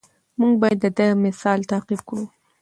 موږ 0.39 0.53
باید 0.61 0.77
د 0.81 0.85
ده 0.97 1.07
مثال 1.25 1.59
تعقیب 1.71 2.01
کړو. 2.07 2.23